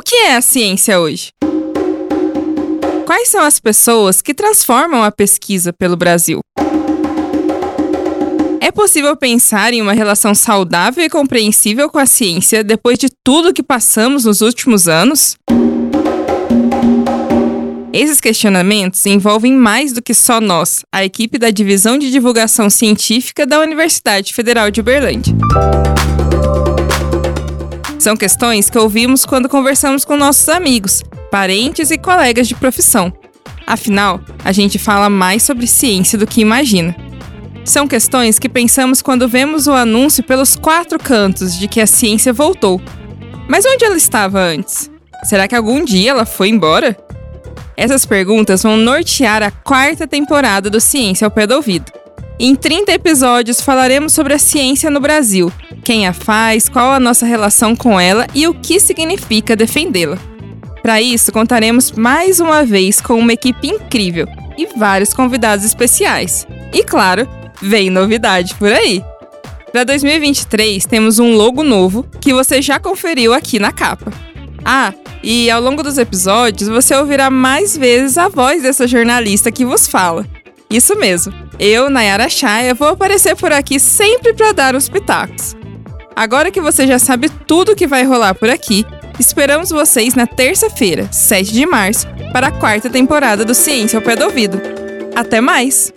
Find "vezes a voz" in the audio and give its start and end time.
77.76-78.62